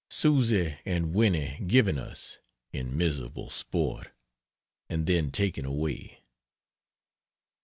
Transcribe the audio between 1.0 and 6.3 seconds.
Winnie given us, in miserable sport, and then taken away.